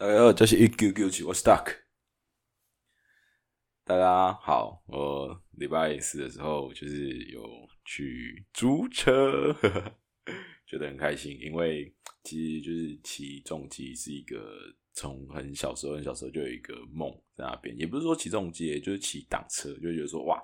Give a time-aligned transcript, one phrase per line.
[0.00, 1.74] 大家好，这是一九九七，我 stuck。
[3.82, 7.42] 大家好，我礼拜四的时候就是有
[7.84, 9.52] 去租车，
[10.64, 11.92] 觉得很开心，因为
[12.22, 20.40] 其实就是骑重机是一个从很小时候很小时候就有一个梦在那边，也不是说骑重机，就是骑挡车，就觉得说哇，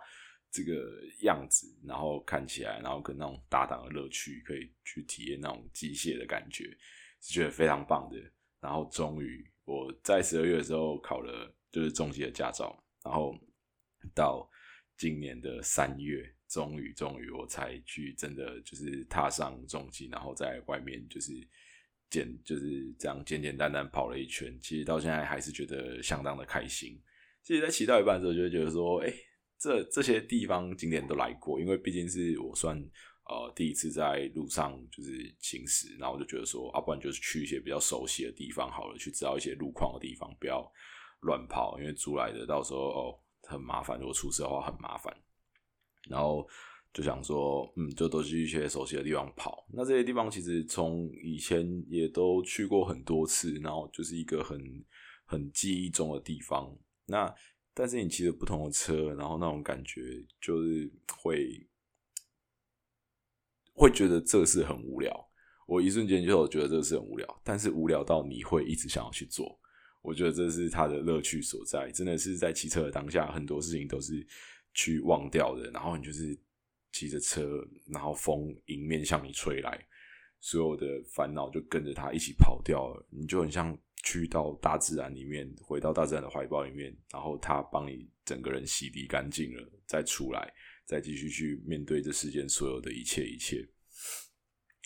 [0.51, 0.75] 这个
[1.21, 6.77] 样子，然后看起来，然后跟那种搭档的乐趣，可以去体验那种机械的感觉，
[7.21, 8.19] 是觉得非常棒的。
[8.65, 13.39] 然后终于我在十二月的时候考了就是中级的驾照，然后
[14.15, 14.49] 到
[14.97, 21.33] 今年的三月，终于终于我才去真的就是踏上中级，然后在外面就是
[22.09, 26.99] 简就是这样简简单单跑了一圈，其实到现在还是觉得相当的开心。
[27.43, 29.13] 其实，在骑到一半的时候，就会觉得说，哎，
[29.59, 32.83] 这这些地方景点都来过，因为毕竟是我算。
[33.27, 40.71] 呃，第一次在路上就是行驶，然后我就觉得说，啊，不然就是去一些比较熟悉的地方好了，去知道一些路况的地方，不要
[41.23, 45.17] 乱跑，因为租来的到时候哦很麻烦，如果出事的话很麻烦。
[46.07, 46.47] 然后
[46.93, 49.67] 就想说，嗯，就都去一些熟悉的地方跑。
[49.73, 54.85] 那这些地方其实从以前也都去过很多次，然后就是一个很
[55.25, 56.71] 很记忆中的地方。
[57.07, 57.35] 那
[57.73, 61.67] 但是你骑着不同的车，然后那种感觉就是会。
[63.75, 65.13] 会觉得这是很无聊，
[65.67, 69.59] 我一瞬间就觉得这是很无聊，但是无聊到你会一直想要去做，
[70.01, 71.91] 我觉得这是它的乐趣所在。
[71.91, 74.25] 真的是在骑车的当下，很多事情都是
[74.73, 76.39] 去忘掉的，然后你就是
[76.93, 79.85] 骑着车，然后风迎面向你吹来，
[80.41, 83.07] 所有的烦恼就跟着它一起跑掉了。
[83.11, 90.53] 你就很像去到大自然里面，回到大自然的怀抱里面，然后它帮你整个人洗涤干净了，再出来。
[90.87, 93.67] 再继续去面对这世间所有的一切一切，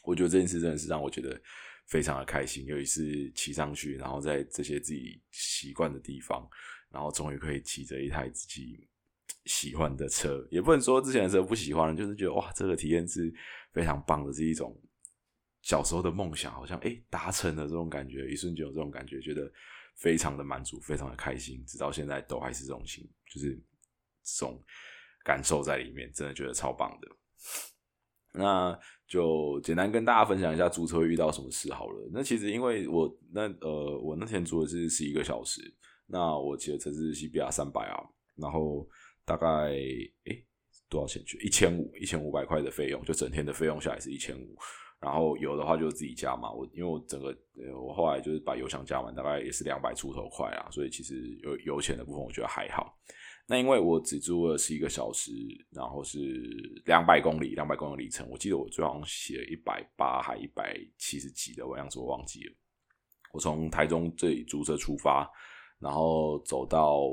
[0.05, 1.41] 我觉得这件事真的是让我觉得
[1.87, 2.65] 非常的开心。
[2.67, 6.49] 尤其是骑上去，然后在这些自己习惯的地方，
[6.91, 8.89] 然后终于可以骑着一台自己
[9.47, 13.35] 喜欢的车，也不能说之前的车不喜欢，就是觉得哇，这个体验是
[13.73, 14.81] 非常棒的，是一种
[15.63, 19.53] 小时候的梦想，好像哎达成了这种感觉，一瞬间有这种感觉，觉得
[19.97, 23.61] 非常的满足，非常的开心，直到现在都还是这种情，就是
[24.23, 24.65] 这种。
[25.25, 27.09] 感受在里面，真的觉得超棒的。
[28.33, 32.11] 那就简单跟大家分享一下租车遇到什么事好了。
[32.13, 35.61] 那其实因为我那呃，我那天租的是十一个小时，
[36.07, 37.99] 那我骑的车是 C B R 三百啊，
[38.37, 38.87] 然后
[39.25, 40.47] 大概诶
[40.89, 41.39] 多少钱去？
[41.39, 44.57] 一千五，一千五百块的费用，就整天的费用下来是一千五。
[45.01, 47.37] 然后油的话就自己加嘛，我因为我整个
[47.81, 52.99] 我后来就是把油箱加满，大概也是两百出头块啊，所以其实油油钱的部分我觉得还好。
[53.47, 55.33] 那因为我只租了十一个小时，
[55.71, 56.19] 然后是
[56.85, 58.29] 两百公里，两百公里里程。
[58.29, 62.53] 我记得我最好像写一百八还一百七十几的，我样子我忘记了。
[63.33, 65.27] 我从台中这里租车出发，
[65.79, 67.09] 然后走到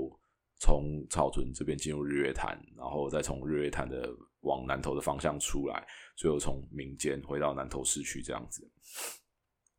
[0.59, 4.09] 从草屯这边进入日月潭，然后再从日月潭的
[4.45, 5.85] 往南投的方向出来，
[6.15, 8.65] 最后从民间回到南投市区这样子。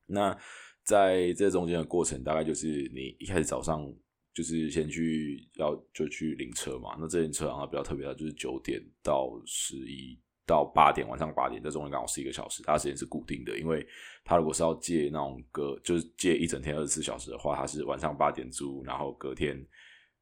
[0.05, 0.39] 那
[0.85, 3.91] 在这中间的过程，大概就是你一开始早上。
[4.37, 13.83] 就是先去要就去领车嘛，那这辆车啊比较特别的，就是九点到十一到八点，晚上八点，这中间刚好是一个小时，它时间是固定的，因为
[14.27, 19.57] 它如果是要借那种隔，就是借一整天二十四小时的话，它是晚上八点租，然后隔天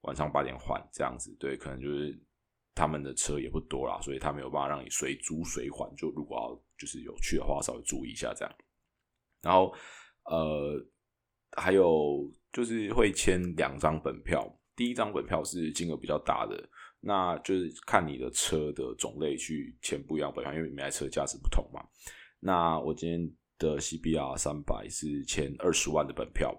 [0.03, 2.17] 晚上八点换这样子，对，可能就是
[2.75, 8.55] 他们的车也不多啦，所以他没有办法让你随租随还，就如果要就是有去的话，稍微注意一下这样，
[9.43, 9.75] 然后
[10.25, 10.85] 呃
[11.57, 12.31] 还有。
[12.55, 16.57] 就是会签两张本票，第一张本票是金额比较大的，
[17.01, 21.85] 那就是看你的车的种类去签不一样本票，因为每台车价值不同嘛。
[22.39, 26.55] 那我今天的 CBR 三百是签二十万的本票，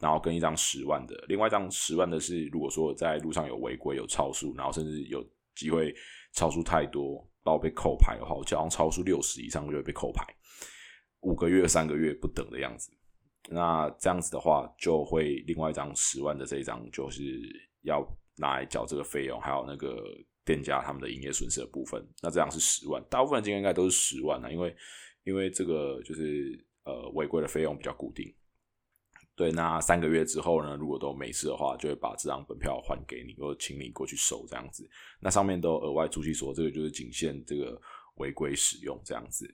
[0.00, 5.22] 然后跟一张十万的，另外一张十万的是如果说在路上有违规、有超速，然后甚至有
[5.54, 5.94] 机会
[6.32, 10.24] 超速太多，到被扣牌的话，我假如超速六十以上就会被扣牌，
[11.20, 12.90] 五个月、三个月不等的样子。
[13.50, 17.22] 那这样子的话，就会另外一张十万的这一张，就是
[17.82, 18.02] 要
[18.36, 20.02] 拿来缴这个费用，还有那个
[20.46, 22.02] 店家他们的营业损失的部分。
[22.22, 24.74] 那这样是十万，大部分金额应该都是十万啊，因为
[25.24, 28.32] 因为这个就是呃违规的费用比较固定。
[29.40, 34.86] 对，那三个月之后呢，如果都没事的话，就会把这张本票还给你，或者请你过去收这样子。
[35.18, 37.80] 那上面都额外注记说，这个就是仅限这个
[38.16, 39.48] 违规使用这样子。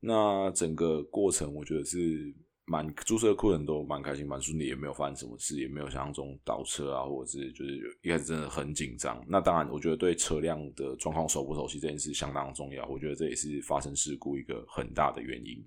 [0.00, 2.34] 那整个过程，我觉得是。
[2.68, 9.24] 蛮注册客人都蛮开心，蛮顺利，也没有发生什么事，也没有想象中倒车啊，或者是就是一开始真的很紧张。
[9.28, 15.64] 那当然，我觉得对车辆的状况熟不熟悉这件事相当重要，我觉得这也是发生事故一个很大的原因。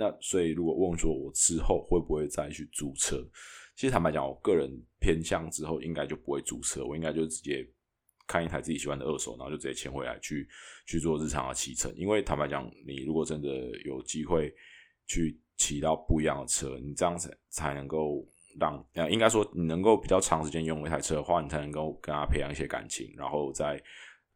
[0.00, 3.16] 那所以如果问说我之后会不会再去租车，
[3.74, 7.68] 其实坦白讲，我个人偏向之后应该就不会租车，我应该就直接
[8.28, 10.48] 看一台自己喜欢的二手，然后就直接牵回来去
[10.86, 11.92] 去做日常的骑乘。
[11.96, 13.48] 因为坦白讲，你如果真的
[13.84, 14.54] 有机会
[15.08, 18.24] 去骑到不一样的车，你这样子才能够
[18.60, 23.82] 让呃，应该说你能够比较长时间用一台车的话，你才能够跟他培养一些感情，然后再。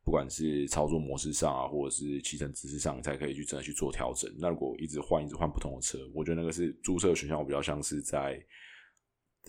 [0.05, 4.29] 不管是操作模式上啊，或者是骑乘姿势上，才可以去真的去做调整。
[4.39, 8.45] 那如果一直换，一直换不同的车，我觉得那个是注册选项，我比较像是在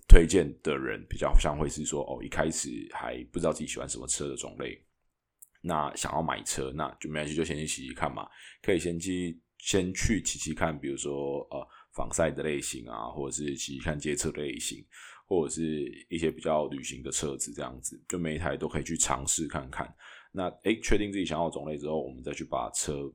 [0.08, 4.80] 推荐的人比较像会是说，哦，一开始还不知道自己喜欢什么车的种类，
[5.62, 8.28] 那想要买车，那就没关系，就先去骑骑看嘛。
[8.62, 14.86] 可以先去先去骑骑看，比如说呃防晒的类型啊，或者是骑骑看街车类型，
[15.26, 19.92] 或者是一些比较旅行的车子，这样子，就每一台都可以去尝试看看。
[20.36, 23.10] 那诶，确定自己想要种类之后，我们再去把车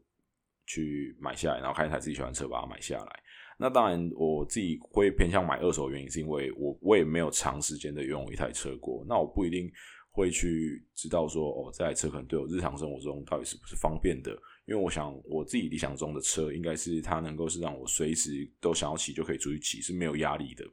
[0.67, 3.23] 去买下来，然后开一台自己喜欢车把它买下来。
[3.59, 9.69] 那当然，我自己会偏向买二手，原因是因为我我也没有长时间的拥有一台车过，那我不一定
[10.13, 14.31] 会去知道说哦，这台车可能对我日常生活中到底是不是方便的。
[14.67, 20.65] 因为我想我自己理想中的车，应该是它能够是让我随时都想要骑就可以出去骑，是没有压力的。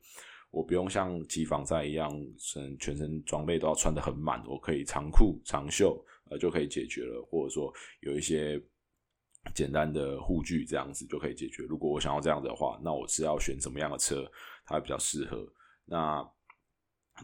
[0.51, 2.11] 我不用像骑防晒一样，
[2.79, 5.97] 全身装备都要穿的很满，我可以长裤长袖。
[6.29, 8.61] 呃，就可以解决了，或者说有一些
[9.53, 11.63] 简单的护具，这样子就可以解决。
[11.63, 14.29] 如果我想要这样的话，那我是要选什么样的车，
[14.65, 15.47] 它比较适合？
[15.85, 16.27] 那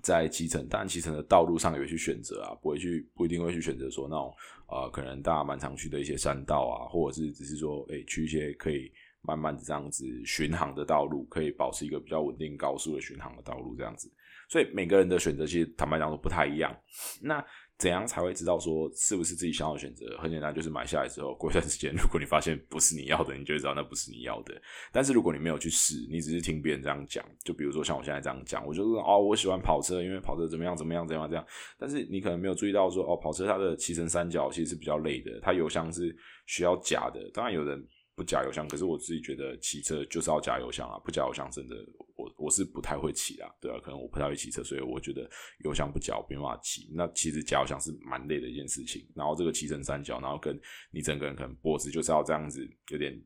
[0.01, 4.33] 在骑乘，当然骑乘的道路上有去选择啊，不会去不一定会去选择说那种
[4.68, 8.89] 啊，可能大家蛮常去的一些山道啊，或者是只是说，哎，去一些可以
[9.21, 14.09] 慢慢的这样子巡航的道路，可以保持一个比较稳定高速的巡航的道路这样子。
[14.48, 16.74] 所以每个人的选择其实坦白讲都不太一样。
[17.21, 17.44] 那
[17.81, 20.16] 怎样才会知道说是不是自己想要的选择？
[20.19, 24.54] 很简单，就是买下来之后，过一段时间， 如果你发现不是你要的，你就知道那不是你要的。
[24.92, 31.44] 但是如果你没有去试，你只是听别人这样讲，就比如说像我现在这样讲，我就是哦，我喜欢跑车，因为跑车怎么样怎么样怎么样这样。
[31.80, 37.19] 但是你可能没有注意到说哦，跑车它的骑乘三角其实是比较累的，它油箱是需要夹的。
[37.34, 37.84] 当然有人。
[38.22, 41.00] 不加油箱，可是我自己觉得骑车就是要加油箱啊！
[41.00, 41.76] 不加油箱真的，
[42.16, 45.28] 我我是不太会骑啊，对啊，可能我不太会骑车，所以我觉得
[45.64, 46.88] 油箱不加，没办法骑。
[46.94, 49.12] 那其实加油箱是蛮累的一件事情。
[49.16, 50.56] 然后这个骑成三角，然后跟
[50.92, 53.20] 你整个人可能脖子就是要这样子，有点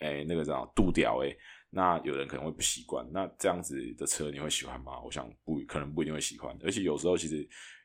[0.00, 1.32] 哎那个叫度掉哎。
[1.70, 5.00] 那有人可能会不习惯，那这样子的车你会喜欢吗？
[5.04, 6.58] 我想不可能不一定会喜欢。
[6.64, 7.36] 而且有时候其实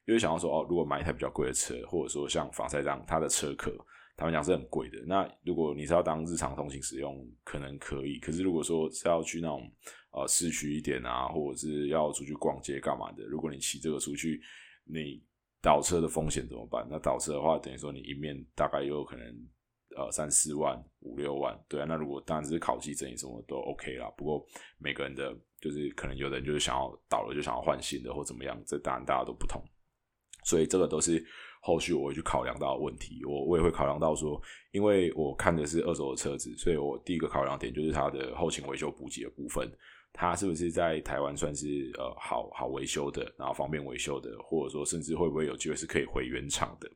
[0.07, 3.71] 因为想要说哦，如果买一台比较贵的车，或者说像防晒这样，它的车壳。
[4.15, 4.99] 他们讲是很贵的。
[5.07, 8.19] 那如果你是要当日常通勤使用，可能可以。
[8.19, 9.69] 可是如果说是要去那种
[10.11, 14.39] 呃市区一点啊，或者是要出去逛街干嘛的，如果你骑这个出去，
[14.85, 15.23] 你
[15.61, 16.87] 倒车的风险怎么办？
[16.89, 19.25] 那倒车的话，等于说你一面大概有可能
[19.97, 21.59] 呃三四万、五六万。
[21.67, 24.11] 对啊，那如果当然只是考级整理什么都 OK 啦。
[24.15, 24.45] 不过
[24.77, 29.59] 每个人的就是可能有的人就是想要倒了就想要换新的或怎么样，这当然大家都不同。
[30.43, 31.25] 所以这个都是。
[31.65, 34.39] 后续我会去考量到问题，我我也会考量到说，
[34.71, 39.71] 因为我看的是二手的车子，所以我第一个考量点就是它的后勤维修补给的部分，
[40.11, 46.91] 它是不是在台湾算是呃好好维修的，然后方便维修的，或者说甚至会不会有机会是可以回原厂的？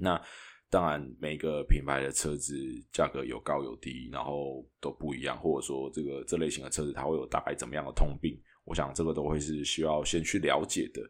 [0.00, 0.20] 那
[0.68, 2.56] 当然每个品牌的车子
[2.92, 8.36] 价格有高有低，然后都不一样，或者说这个这类型的车子它会有大概怎么样的通病？
[8.64, 11.00] 我想这个都会是需要先去了解的。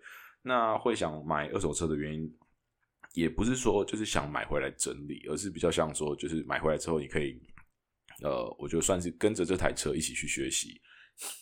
[0.43, 2.31] 那会想买二手车的原因。
[3.17, 7.41] 也不是说就是想买回来整理，而是比较像说，就是买回来之后，你可以，
[8.23, 10.79] 呃，我就算是跟着这台车一起去学习，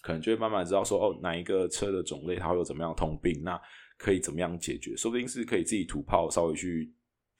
[0.01, 3.61] 可能就会慢慢知道说，哦，哪一个车的种类它会有怎么样通病，那
[3.99, 4.97] 可以怎么样解决？
[4.97, 6.95] 说不定是可以自己涂泡，稍微去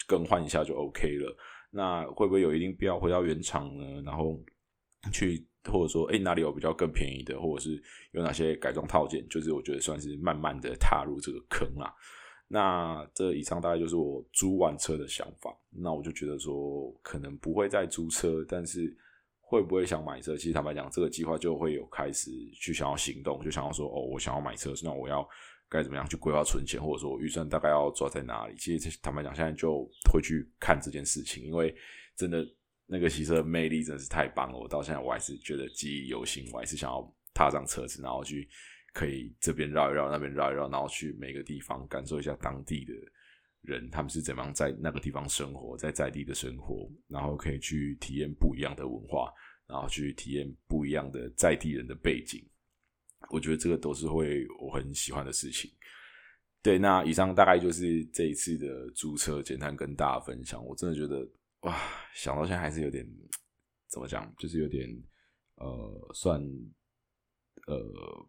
[0.05, 1.37] 更换一下就 OK 了。
[1.71, 4.03] 那会不会有一定必要回到原厂呢？
[4.05, 4.43] 然后
[5.13, 9.25] 去或者说，哎，哪里有比较更便宜的，或者是有哪些改装套件？
[9.29, 11.95] 就是我觉得算是慢慢的踏入这个坑啦。
[12.55, 15.53] 那这以上大概就是我租完车的想法。
[15.73, 18.97] 那我就觉得说，可能不会再租车，但是
[19.41, 20.37] 会不会想买车？
[20.37, 25.29] 其实坦白讲，这个计划就会有开始去想要行动，就想要说，哦，我想要买车，那我要
[25.69, 28.55] 该怎么样去规划存钱，或者说预算大概要抓在哪里？
[28.57, 31.75] 其实坦白讲，现在就会去看这件事情，因为
[32.15, 32.47] 真的
[32.87, 34.57] 那个汽车的魅力真的是太棒了。
[34.57, 38.49] 我到现在我还是觉得记忆犹新，我还是想要踏上车子，然后去。
[38.95, 42.95] 可以这边绕一绕，那边绕一绕，然后去每个地方感受一下当地的
[43.61, 49.31] 人，他们是怎么样在那个地方生活，在在地的生活，然后可以去体验不一样的文化，
[49.67, 52.41] 然后去体验不一样的在地人的背景。
[53.31, 55.71] 我觉得这个都是会我很喜欢的事情。
[56.63, 60.65] 对，那以上大概就是这一次的租车简单跟大家分享。
[60.65, 61.27] 我真的觉得
[61.61, 61.77] 哇，
[62.15, 63.07] 想到现在还是有点
[63.89, 64.89] 怎么讲，就是有点
[65.57, 66.41] 呃算
[67.67, 67.77] 呃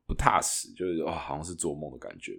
[0.07, 2.33] 不踏实，就是哇好像是做梦的感觉。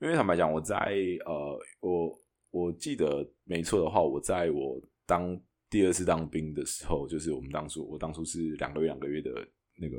[0.00, 0.76] 因为坦白讲，我在
[1.24, 2.18] 呃我
[2.50, 9.30] 我记得没错的话，我在我当第二次当兵的时候，就是我们当初我当初是两个月两个月的
[9.76, 9.98] 那个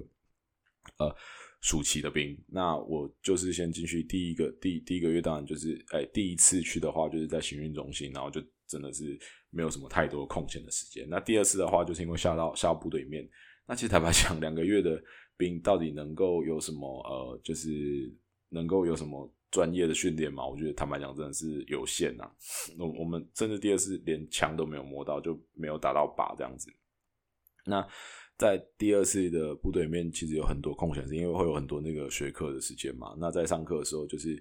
[1.00, 1.16] 呃。
[1.60, 11.08] 暑期的兵，那我就是先进去第一个第第一个月，当然就是哎第一次去的话，就是在行运中心，然后就真的是没有什么太多空闲的时间。
[11.10, 13.27] 那第二次的话，就是因为下到下部队里面，
[13.66, 15.04] 那其实坦白讲，两个月的
[15.38, 18.13] 兵到底能够有什么呃，就是
[18.50, 20.46] 能够有什么专业的训练嘛？
[20.46, 22.29] 我觉得坦白讲真的是有限呐。
[22.77, 26.70] 我我们甚至第二次连枪都没有摸到，就没有打到靶这样子。
[27.65, 27.88] 那。
[28.39, 33.15] 在第二次的部队里面，其实有很多空闲，是因为会有很多那个学科的时间嘛。
[33.17, 34.39] 那在上课的时候，就是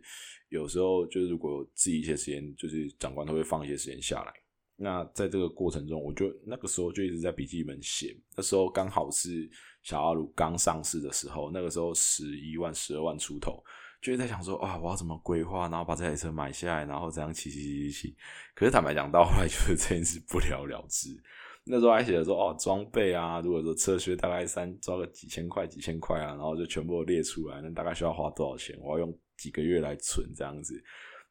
[0.50, 4.34] 有时候就是如果自己一些时间，就是长官都会放一些时间下来。
[4.76, 8.14] 那在这个过程中，我就那个时候就一直在笔记本写。
[8.36, 9.50] 那时候刚好是
[9.86, 13.62] 小阿鲁刚上市的时候，那个时候十一万、十二万出头，
[14.02, 18.16] 就在想说啊，我要怎么规划，然后把这台车买下来，然后怎样骑骑骑骑。
[18.52, 21.16] 可是坦白讲，到后来就是这件事不了了之。
[21.62, 28.76] 那时候还写着说哦，装备啊，如果说车靴大概三抓个几千块几千块啊，然后就全部列出来，那大概需要花多少钱？
[28.82, 30.82] 我要用几个月来存这样子，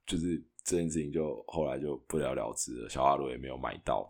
[0.05, 2.89] 就是这件事情就后来就不了了之了。
[2.89, 4.09] 小阿鲁也没有买到，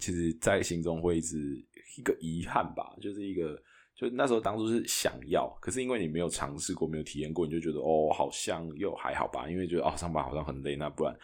[0.00, 1.62] 其实，在心中会一直
[1.96, 3.60] 一个遗憾吧，就是一个
[3.94, 11.16] 就那时候当初是想要，可是因为你没有尝试过，没有体验过，你就觉得哦，好像又还好吧，因为觉得哦，上班好像很累，那不然。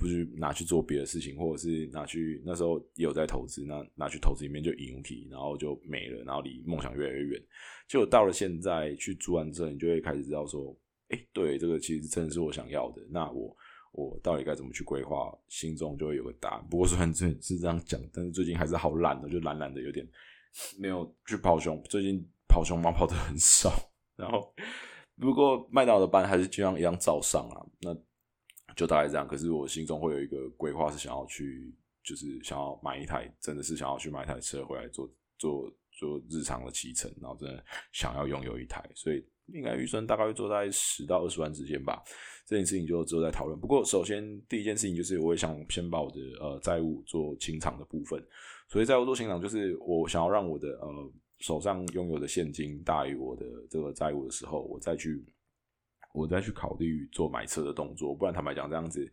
[0.00, 7.42] 不是拿去做别的事情，或者是拿去那时候也有在投资，那拿去投资里面就引体，然后就没了，然后离梦想越来越远。
[7.88, 10.72] 就到了现在去做完之后，你就会开始知道说，
[11.08, 13.02] 哎，对，这个其实真的是我想要的。
[13.10, 13.52] 那我
[13.92, 15.36] 我到底该怎么去规划？
[15.48, 16.66] 心中就会有个答案。
[16.70, 20.08] 不过虽然这是这样讲，但是最近还是好懒的，就懒懒的，有点
[20.78, 21.82] 没有去跑熊。
[21.84, 23.70] 最近跑熊猫跑的很少，
[24.16, 24.54] 然后
[25.16, 27.58] 不过麦道的班还是尽量一样照上啊。
[27.80, 27.96] 那
[28.76, 42.02] 就大概这样，可是我心中会有一个规划，是想要去，就是想要买一台，真的是想要去买一台车回来做做做日常的骑乘，然后真的想要拥有一台，所以应该预算大概会做在十到二十万之间吧。
[42.46, 43.58] 这件事情就之后再讨论。
[43.58, 48.22] 不过首先第一件事情就是，我也想先把我的呃债务做清偿的部分。
[48.68, 55.24] 所以债务做清偿，就是我想要让我的呃手上拥有的现金大于我的这个债务的时候，我再去。
[56.14, 59.08] 我再去考虑做买车的动作，不然坦白讲，这样子，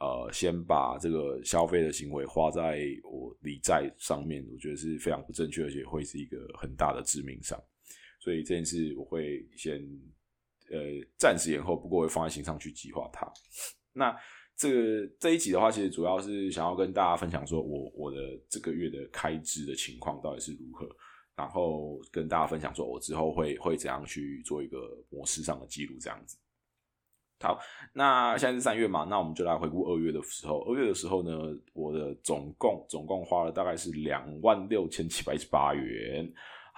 [0.00, 7.60] 呃，先把这个消费的行为花在我理债上面，我觉得是非常不正确，而且会是一个很大的致命伤。
[8.26, 9.78] 所以这件事我会先
[10.68, 10.76] 呃
[11.16, 13.24] 暂时延后，不过会放在心上去计划它。
[13.92, 14.12] 那
[14.56, 18.16] 这个这一集的话，其实主要是想要跟大家分享，说我我的
[18.48, 20.88] 这个月的开支的情况到底是如何。
[21.36, 24.76] 然后跟大家分享说，我之后会会怎样去做一个
[25.08, 26.36] 模式上的记录，这样子。
[27.38, 27.60] 好，
[27.92, 30.64] 那现在是三月嘛，那我们就来回顾二月的时候。
[30.64, 36.28] 二月的时候呢，我的总共总共花了大概是两万六千七百一十八元。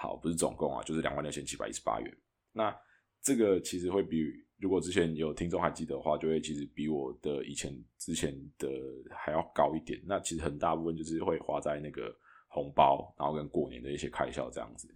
[0.01, 2.17] 好，不是总共啊，就是两万六千七百一十八元。
[2.53, 2.75] 那
[3.21, 4.23] 这个其实会比
[4.57, 8.67] 如果之前有听众还记得的话，就会其实比我的以前之前的
[9.11, 10.01] 还要高一点。
[10.07, 12.15] 那其实很大部分就是会花在那个。
[12.51, 14.87] 红包，然后跟过年的一些开销这样子，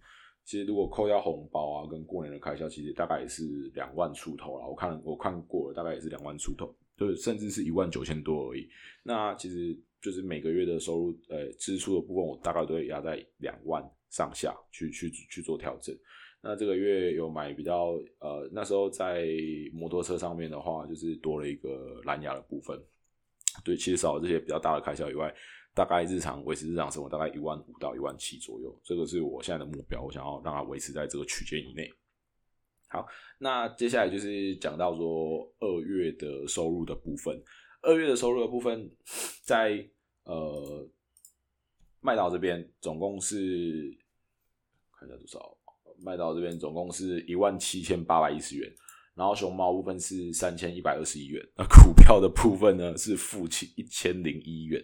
[0.44, 4.66] 其实如果扣掉红包啊，跟过年的开销，其实大概也是两万出头了。
[4.66, 8.68] 我看我看过了，大概也是两万出头，就是甚至是一万九千多而已。
[9.04, 15.96] 那其实就是每个月的收入，呃，支出的部分，我大概都会压在两万上下去去去做调整。
[16.42, 19.26] 那这个月有买比较，呃，那时候在
[19.72, 22.78] 摩托车上面的话，就是多了一个蓝牙的部分。
[23.64, 25.34] 对，其实少了这些比较大的开销以外。
[25.76, 31.90] 大概日常维持日常生活大概一万五到一万七左右，这个是我现在的目标，我想要让它维持在这个区间以内。
[32.86, 33.04] 好，
[33.38, 37.42] 那接下来就是讲到说二月的收入的部分。
[37.82, 38.88] 二月的收入的部分，
[39.42, 39.84] 在
[40.24, 40.88] 呃
[42.00, 43.96] 麦岛这边总共是
[44.98, 45.56] 看一下多少，
[45.98, 48.70] 麦岛这边总共是一万七千八百一十元，
[49.14, 54.82] 然后熊猫部分是三千一百二十一元，那股票的部分呢是负七一千零一元。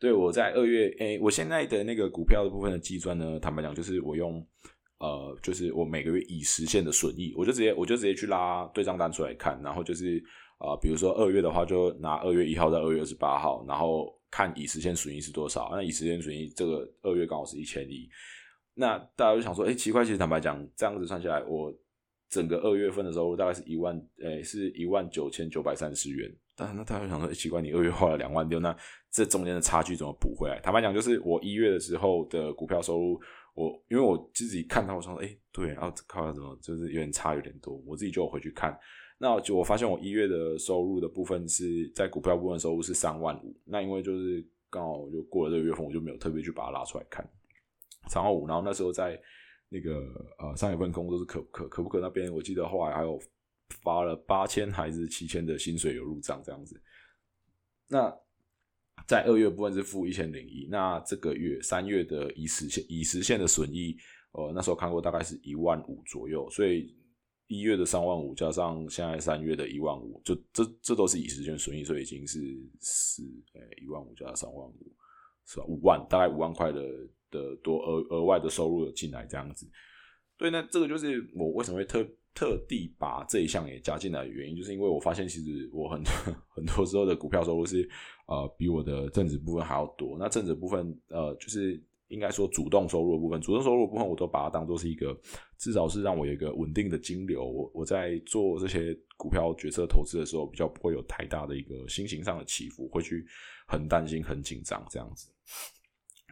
[0.00, 4.44] 对，我在二月，诶，我现在的那个股票的部分的计算呢，坦白讲，就是我用，
[4.98, 10.22] 呃，就是我每个月已实现的损益，我就直接，我就直接去拉对账单出来看，然后就是，
[10.58, 18.10] 呃，比如说二月的话，就拿二月一号到二月二十八号，然后看已实现损益是多少，那已实现损益这个二月刚好是一千一，
[18.74, 21.72] 那大家就想说，哎，奇怪，其实坦白讲，这样子算下来，我
[22.28, 26.28] 整个二月份的收入大概是一万，诶，是一万九千九百三十元。
[26.56, 28.76] 但那大家想说，奇怪，你二月花了两万六，那
[29.08, 30.58] 这中间的差距怎么补回来？
[30.60, 33.20] 坦白讲，就是我一月的时候的股票收入，
[33.54, 37.80] 我因为我自己看到，我说，哎，对，然后靠什么，就是有点差，有点多。
[37.86, 38.76] 我自己就回去看，
[39.18, 43.56] 那就我发现我一月的收入的部分是在股票部分收入是三万五。
[43.64, 47.24] 那因为就是刚好就过了这个月份，我就没有特别去把它拉出来看
[48.08, 48.46] 三万五。
[48.46, 49.20] 然后那时候在
[49.68, 49.98] 那个
[50.38, 53.18] 呃三月份工作是可不可可不可那边，我记得后来还有
[53.82, 56.80] 发了八千还是七千的薪水有入账这样子。
[57.88, 58.14] 那
[59.06, 63.96] 在二月部分是负一千零一，那这个月三月的已实现已实现的损益，
[64.32, 66.94] 呃，那时候看过大概是一万五左右，所以
[67.46, 72.40] 一月的三万五加上现在三月的一万五，就这这都是已实现损益，所以已经是
[72.80, 73.22] 是
[73.54, 74.74] 呃一万五加三万五
[75.46, 75.66] 是吧？
[75.66, 76.82] 五万大概五万块的
[77.30, 79.66] 的多额额外的收入有进来这样子，
[80.36, 82.06] 对，那这个就是我为什么会特。
[82.36, 86.02] 特地把这一项也加进来的原因，就是因为我发现其实我很
[86.48, 87.88] 很多时候的股票收入是
[88.26, 90.16] 呃比我的正职部分还要多。
[90.18, 95.18] 那正职部分呃就是应该说主动收入的部分，主动收入部分我都把它当做是一个
[95.58, 97.44] 至少是让我有一个稳定的金流。
[97.44, 103.24] 我我在做这些股票决策投资的时候，比较不会有太大的一个心情上的起伏，会去
[103.66, 105.30] 很担心、很紧张这样子。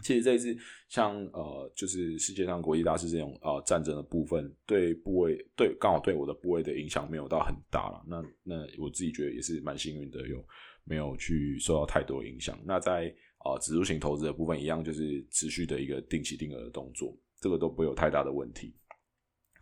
[0.02, 0.56] 其实这一次，
[0.88, 8.02] 像呃，就是世界上国际大事这种呃战争的部分，对部位对刚好对我的部位的影响没有到很大了。
[8.08, 10.44] 那那我自己觉得也是蛮幸运的，有
[10.82, 12.58] 没有去受到太多影响。
[12.64, 13.14] 那在
[13.44, 18.74] 呃指数型投资的部分，一样就是持续的一个定期定额的动作，这个都不会有太大的问题。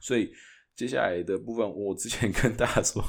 [0.01, 0.33] 所以
[0.75, 3.03] 接下来的部分，我之前跟大家说。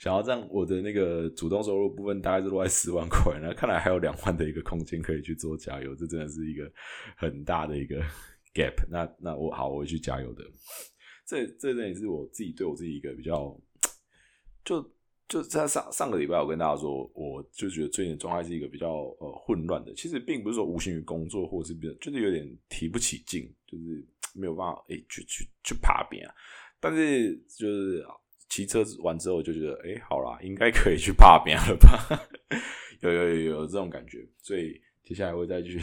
[0.00, 6.70] 想要让我的那个主动收入部分大概是落在十万块，那看来还有两万的一个空间可以去做加油，这真的是一个
[7.16, 8.00] 很大的一个
[8.54, 8.74] gap。
[8.90, 10.44] 那那我好，我会去加油的。
[11.26, 13.60] 这这也是我自己对我自己一个比较，
[14.64, 14.80] 就
[15.28, 18.88] 就在上上个礼拜，我跟大家说，我就觉得最近的状态是一个比较
[19.20, 19.92] 呃混乱的。
[19.94, 26.28] 其实并不是说无心于工作，或者是比较就是有点提不起劲，就是没有办法诶去去去爬边。
[26.80, 28.04] 但是就是。
[28.50, 32.18] 骑车完之后就觉得，哎，好啦，应该可以去爬边了吧？
[33.00, 35.78] 有有有有这种感觉，所以接下来会再去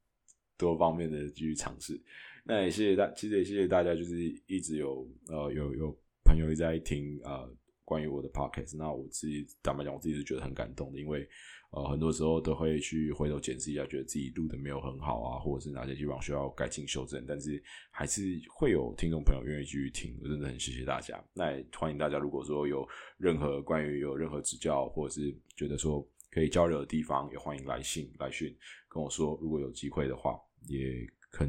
[0.56, 2.00] 多方面的继续尝试。
[2.42, 7.46] 那也谢谢大，其实也谢谢大家，就是一直有呃有有朋友一直在听啊。
[7.86, 11.26] 关于我的 podcast，那我自己坦白讲，我自己是觉得很感动的，因为
[11.70, 21.24] 呃很多时候都会去回头检视一下，觉得自己录的没有很好啊，或者是哪些地方需要改进修正，但是还是会有听众朋友愿意继续听，我真的很谢谢大家。
[21.32, 22.84] 那也欢迎大家，如果说有
[23.18, 28.52] 任何关于有任何指教，或者是觉得说可以交流的地方，也欢迎来信来讯
[28.88, 29.38] 跟我说。
[29.40, 31.48] 如果有机会的话，也肯。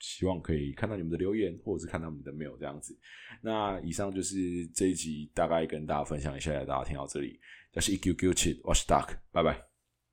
[0.00, 2.98] 希望可以看到你们的留言，或者是看到你们的 mail 这样子。
[3.40, 7.38] 那以上就是这一集大概跟大家分享一下，大家听到这里，
[7.72, 9.69] 这是一九九七，我是 Duck，拜拜。